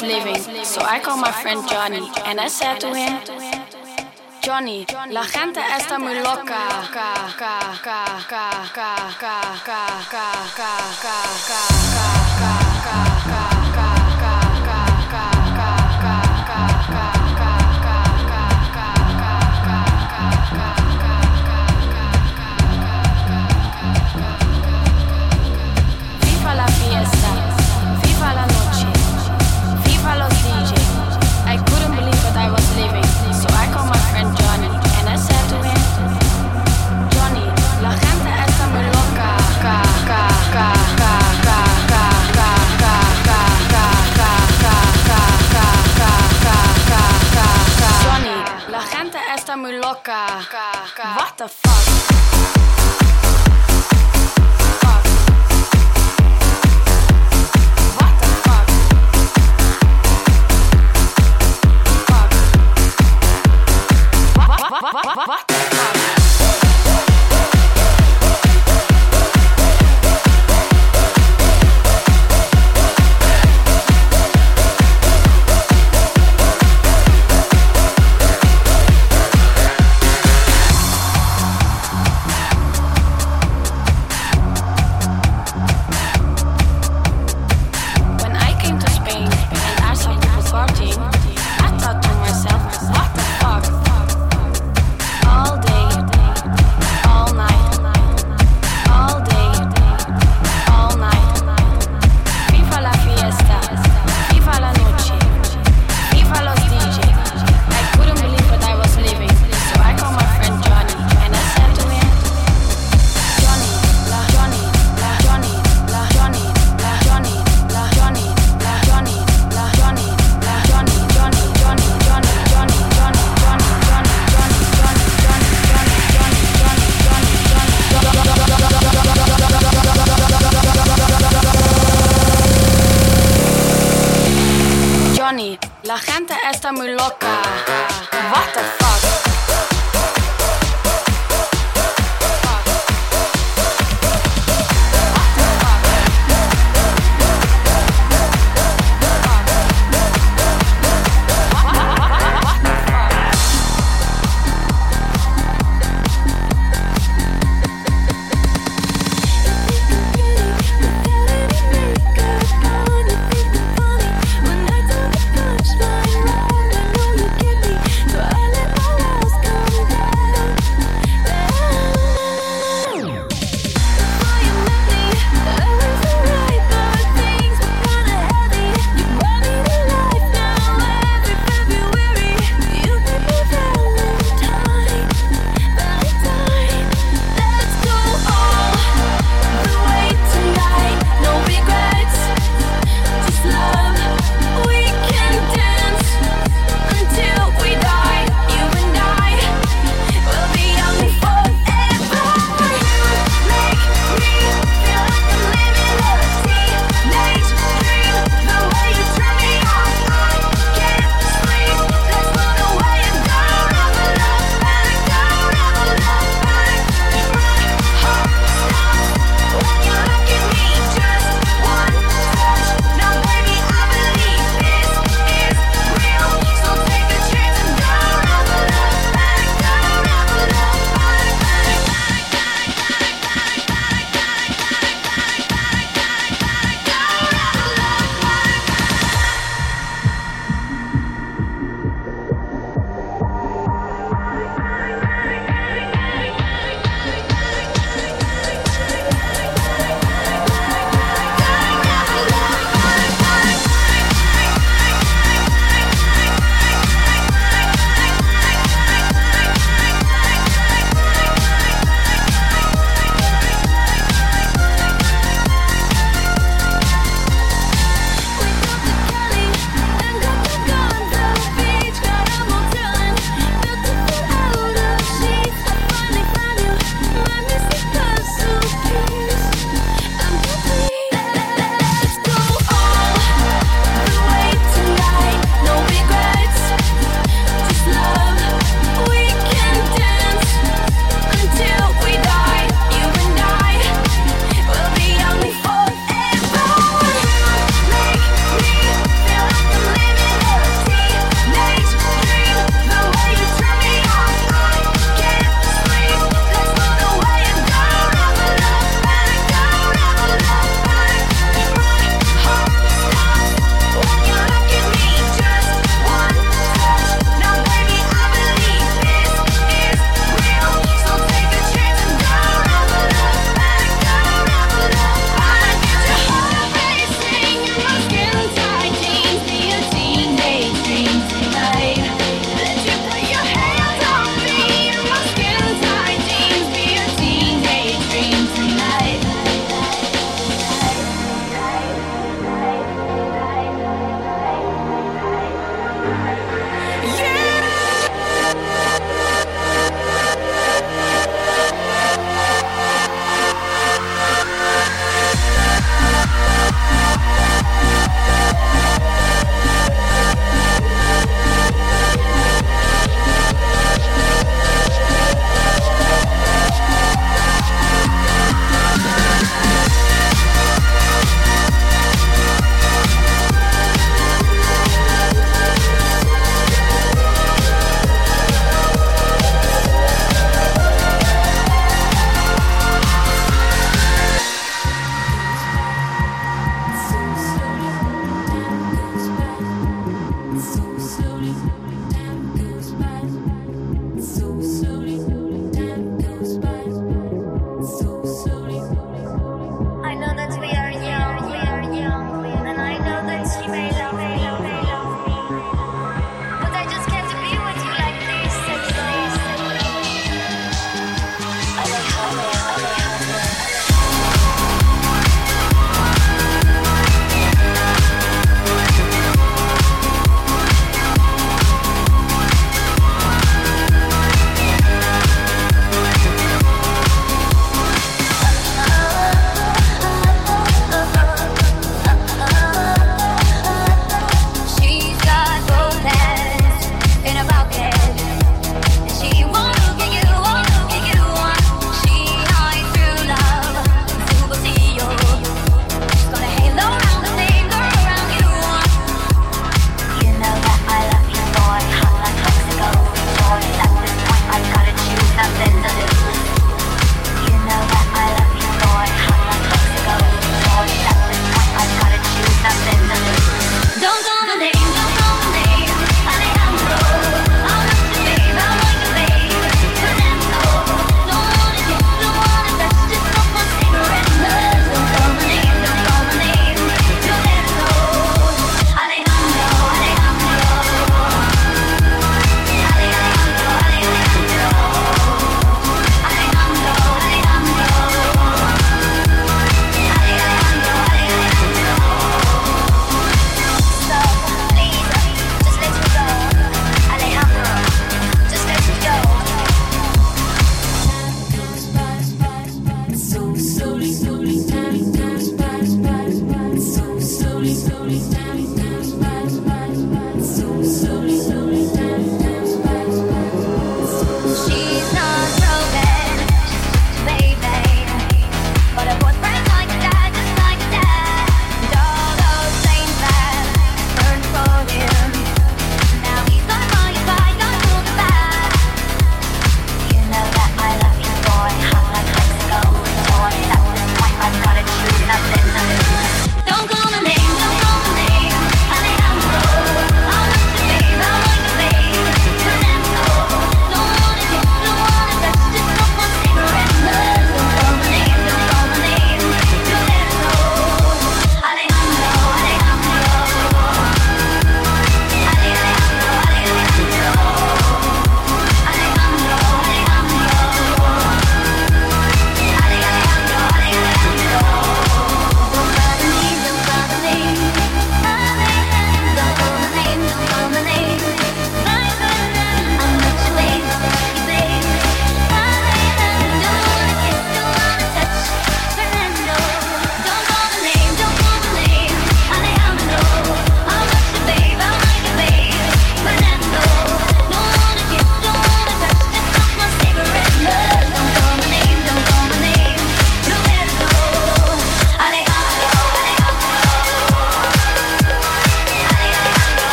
[0.00, 3.20] was living, so I called my friend Johnny and I said to him,
[4.42, 6.68] Johnny, la gente está muy loca.
[11.90, 12.27] What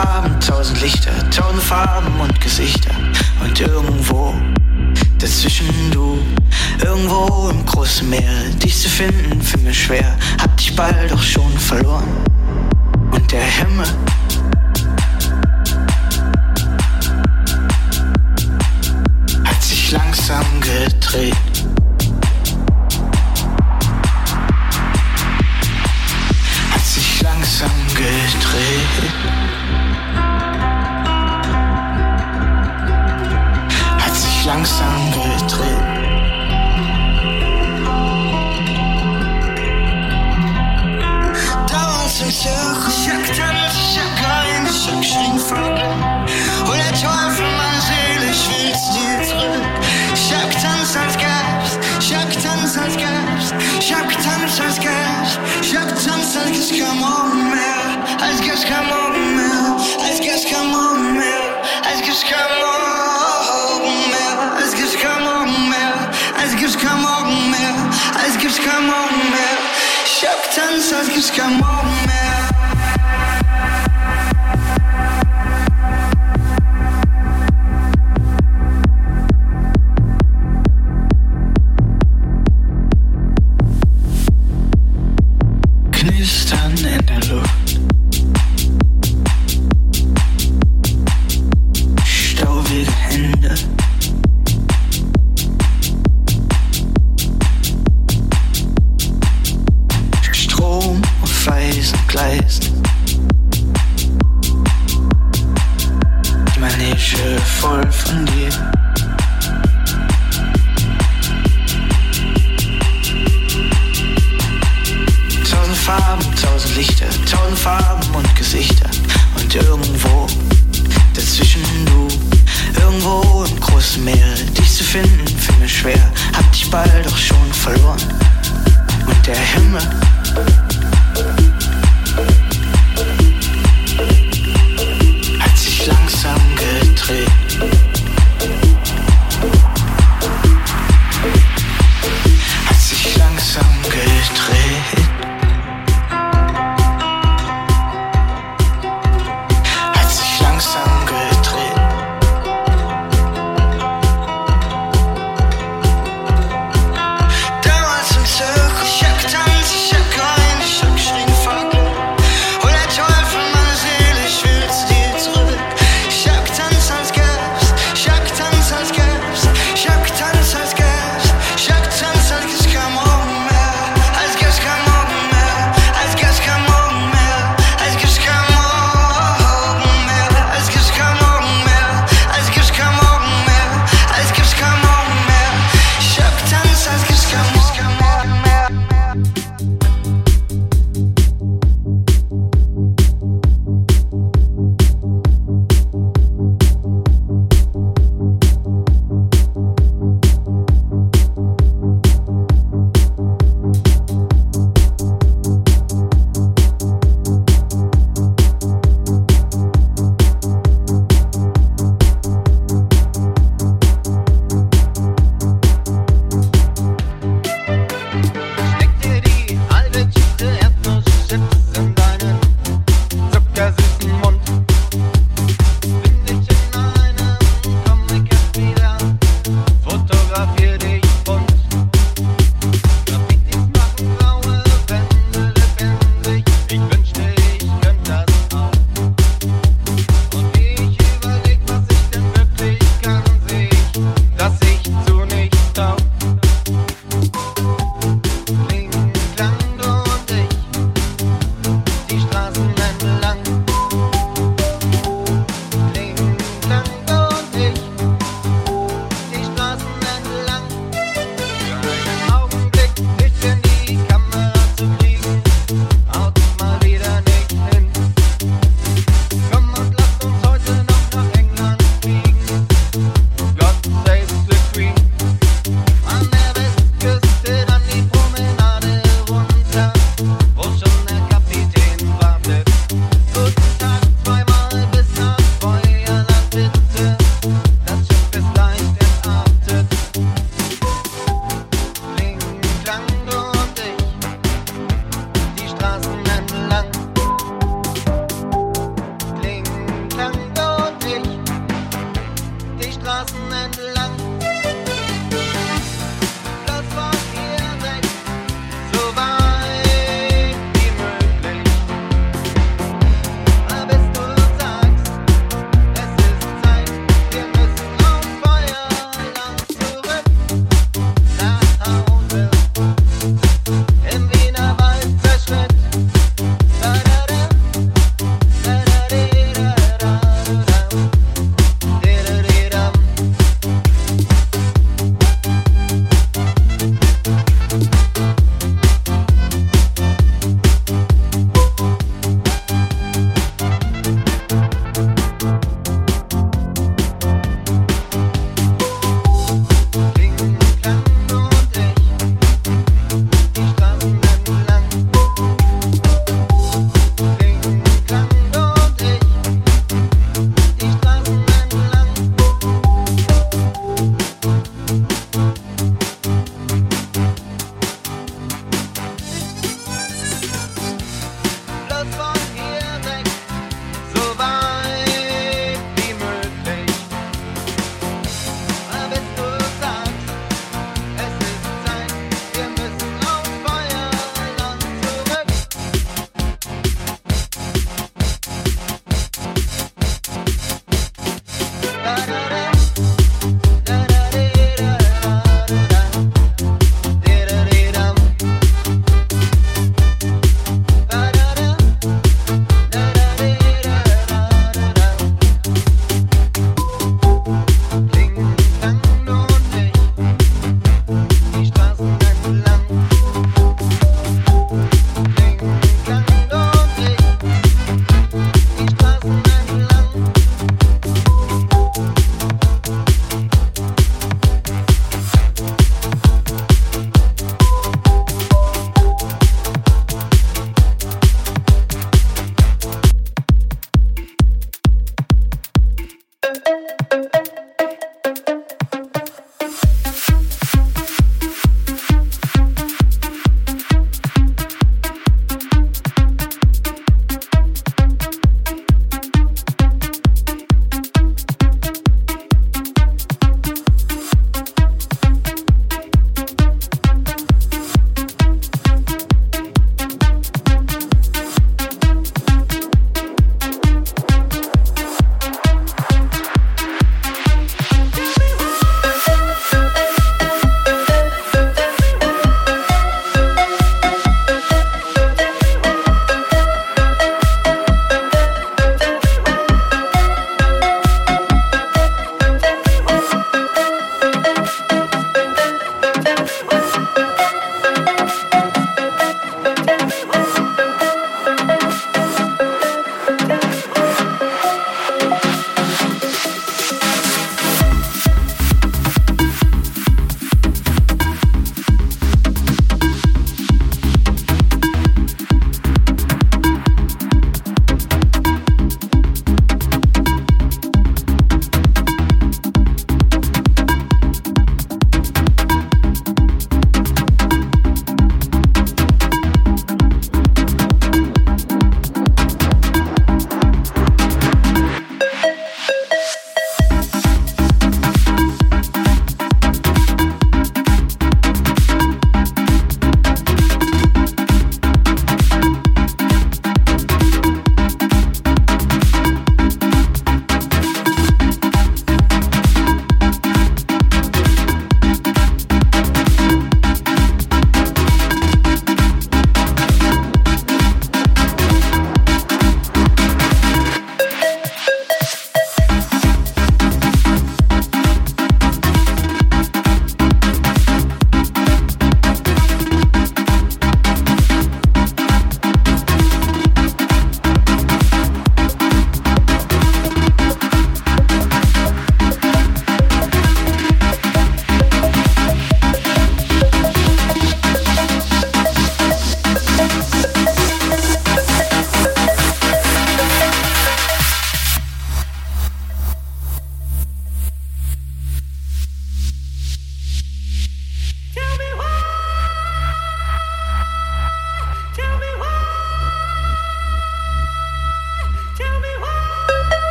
[0.00, 2.92] Farben, tausend Lichter, tausend Farben und Gesichter.
[3.42, 4.32] Und irgendwo
[5.18, 6.20] dazwischen du,
[6.84, 8.30] irgendwo im großen Meer,
[8.62, 10.16] dich zu finden, für mich schwer.
[10.40, 12.06] Hab dich bald doch schon verloren.
[13.10, 13.88] Und der Himmel.
[19.44, 21.47] hat sich Langsam gedreht.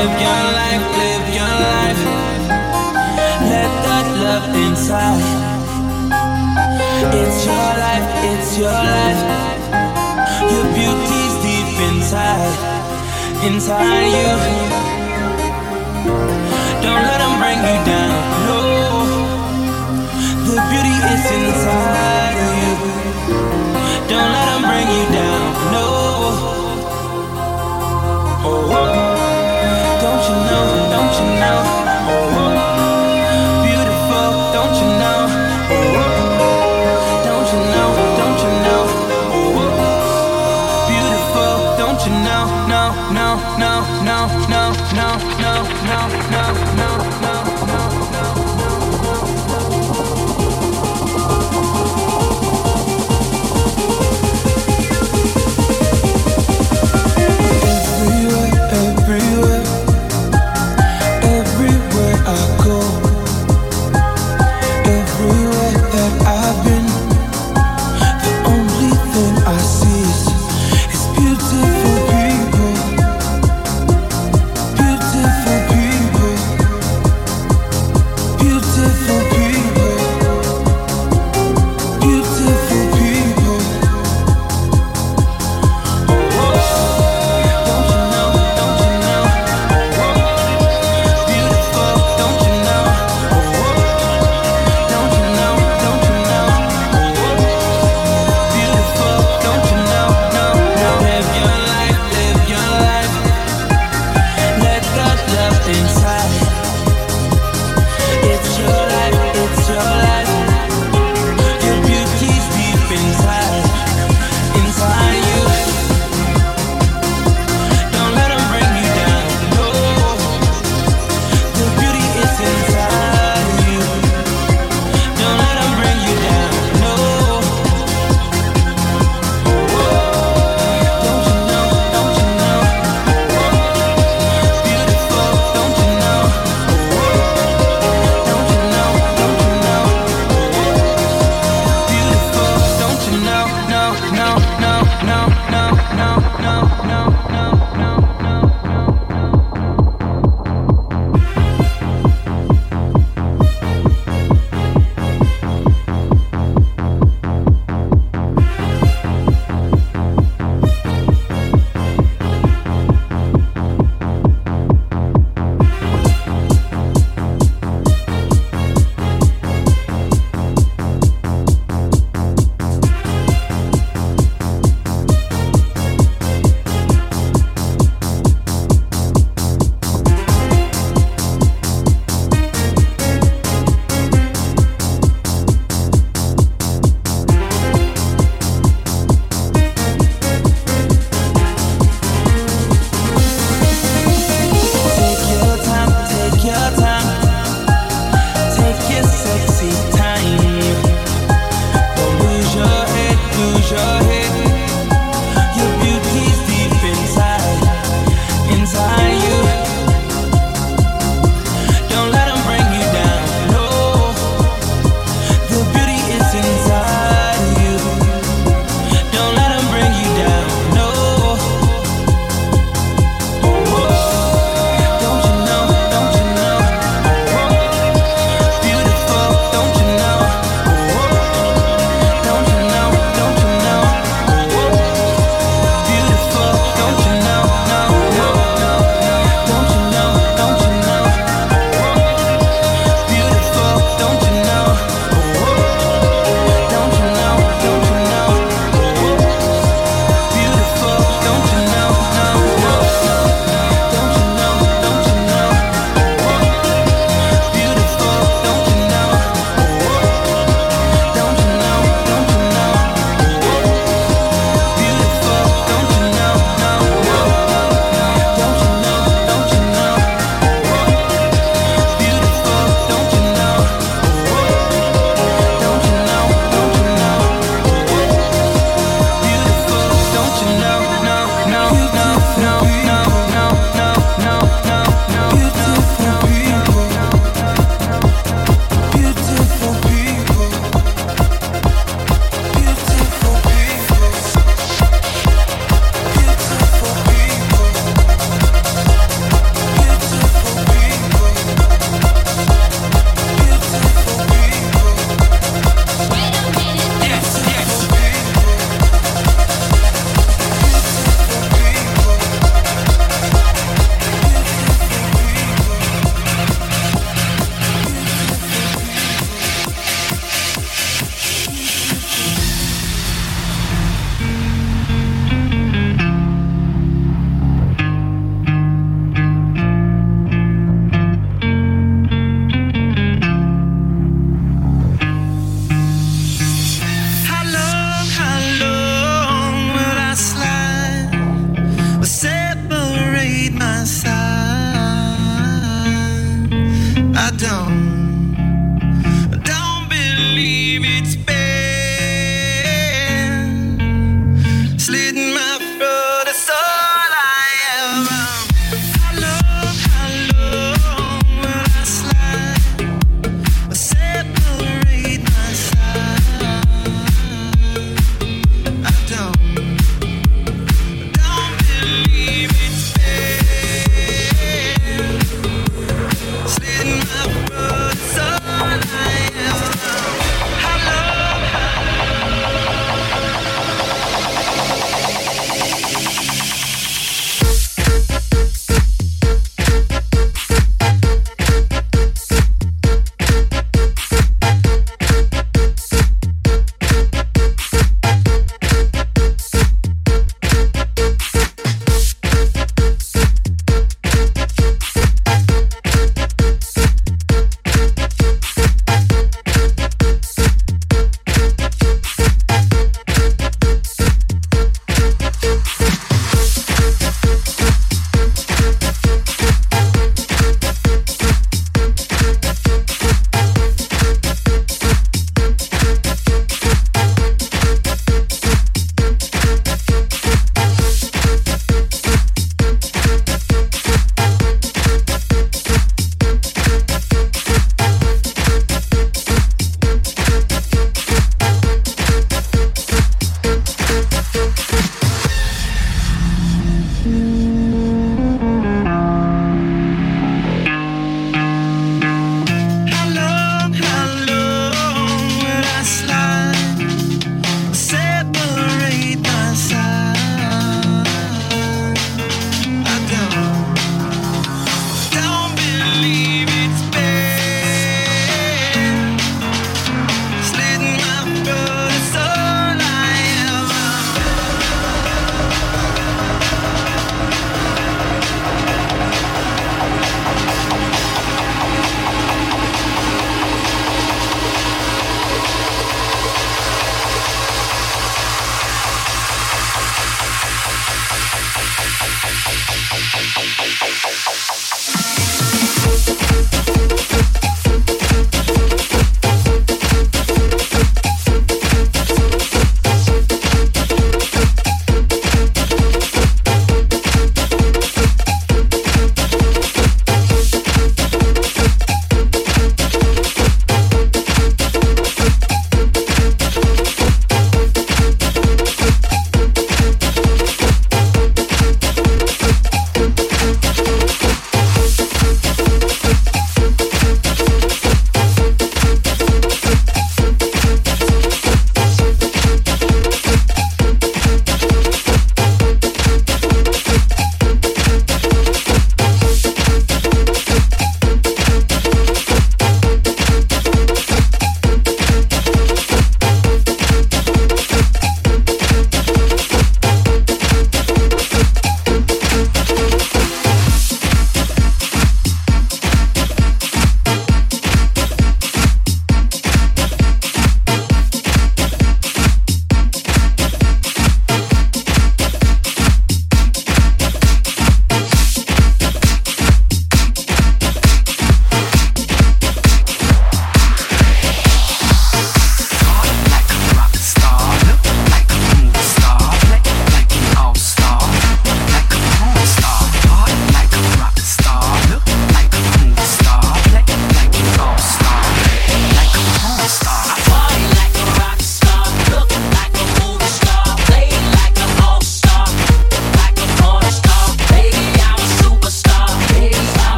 [0.00, 2.02] Live your life, live your life.
[3.52, 5.28] Let that love inside.
[7.20, 9.22] It's your life, it's your life.
[10.52, 12.56] Your beauty's deep inside,
[13.44, 14.32] inside you.
[16.80, 18.16] Don't let them bring you down.
[18.48, 18.60] No,
[20.48, 22.72] the beauty is inside you.
[24.08, 25.72] Don't let them bring you down.
[25.72, 25.89] No.
[31.24, 31.79] now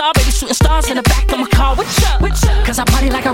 [0.00, 1.76] star, baby, shooting stars in the back of my car.
[1.76, 1.88] Which?
[2.20, 2.64] What's up?
[2.64, 3.32] Cause I party like a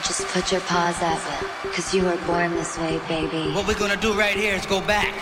[0.01, 1.19] Just put your paws up,
[1.73, 3.51] cause you were born this way, baby.
[3.53, 5.13] What we're gonna do right here is go back.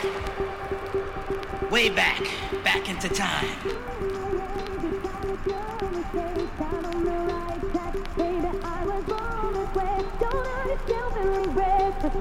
[1.69, 2.21] Way back,
[2.63, 3.78] back into time.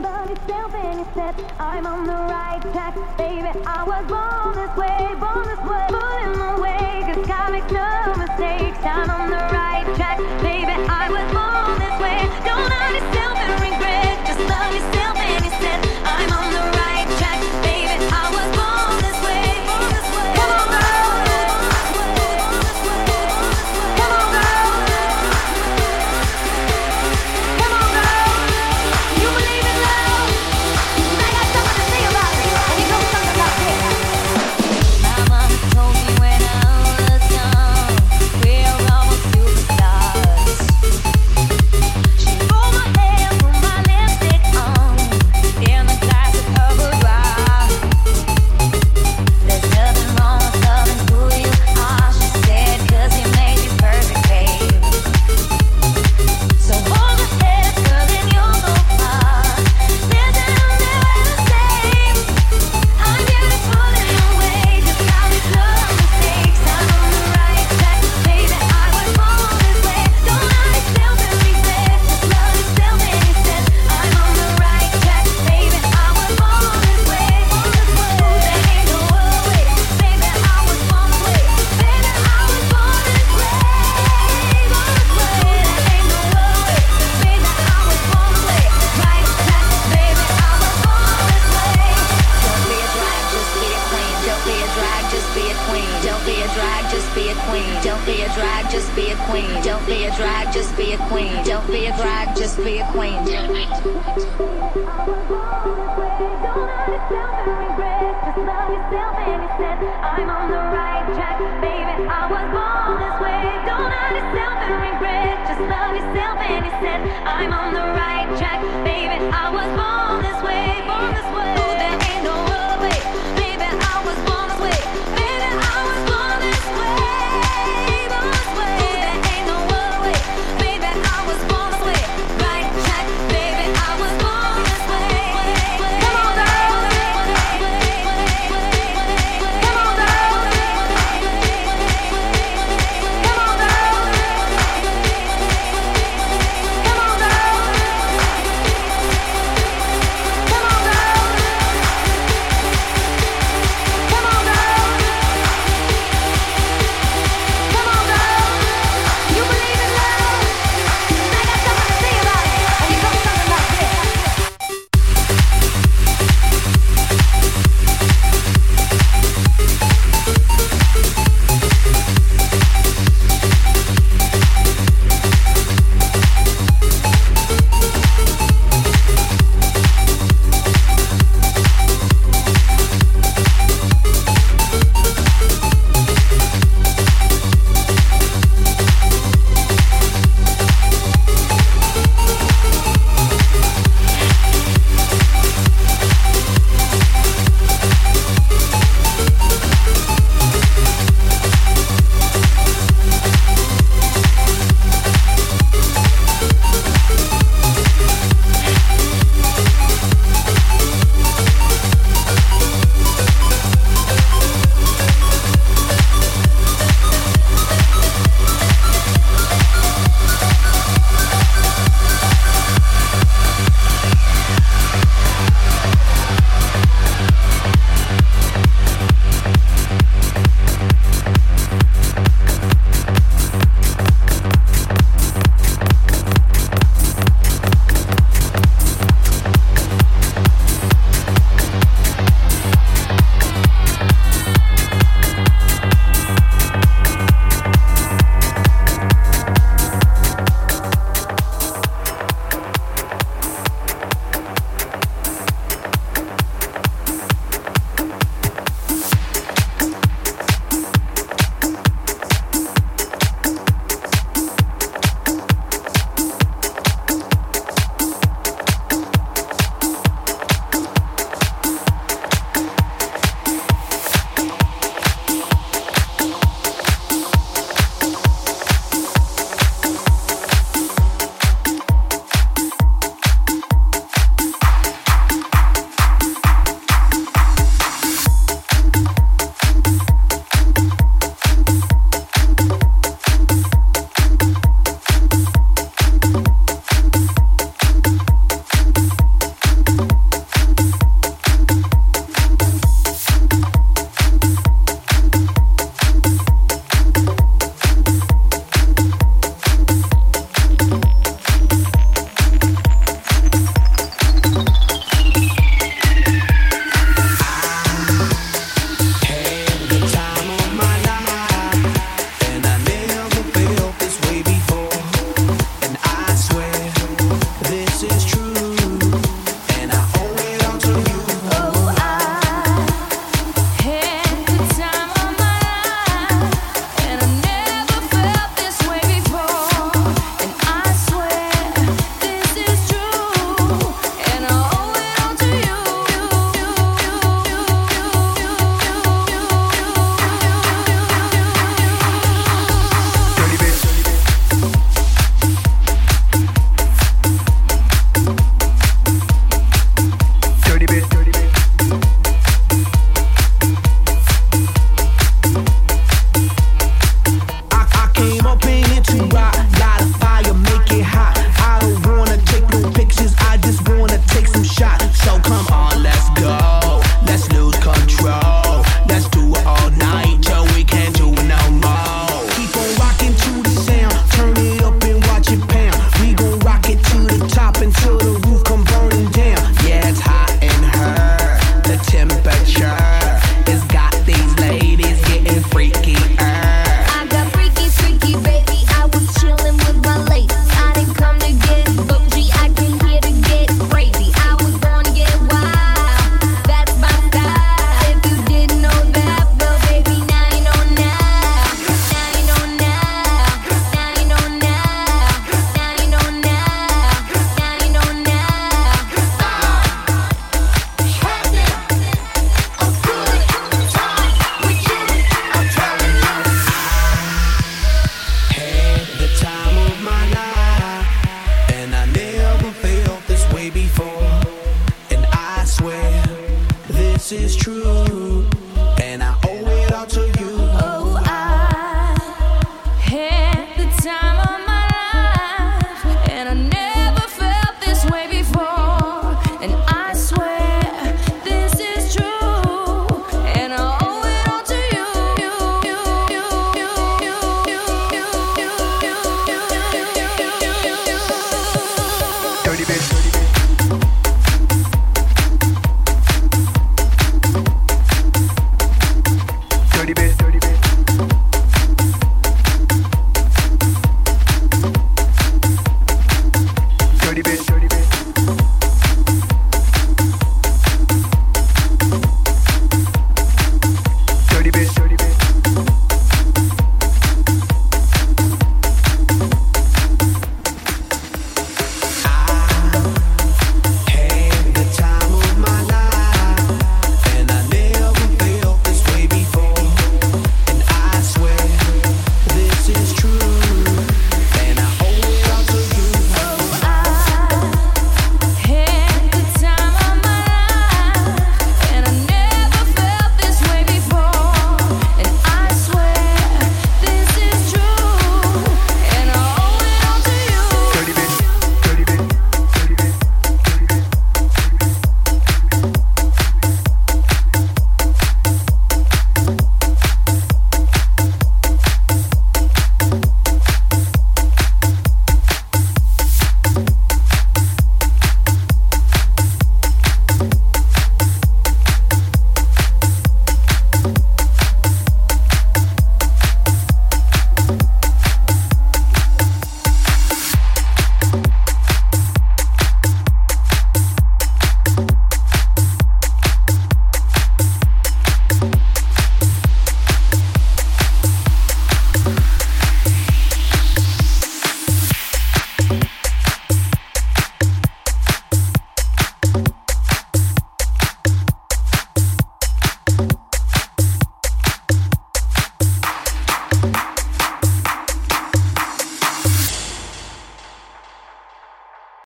[0.00, 3.48] but it's and it said, I'm on the right track, baby.
[3.66, 5.86] I was born this way, born this way.
[5.88, 8.78] Put in the way, cause God makes no mistakes.
[8.84, 10.72] I'm on the right track, baby.
[10.88, 12.18] I was born this way.
[12.44, 13.17] Don't understand.